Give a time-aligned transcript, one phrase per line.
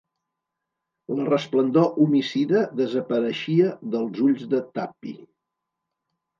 [1.19, 5.17] La resplendor homicida desapareixia dels ulls de Tuppy.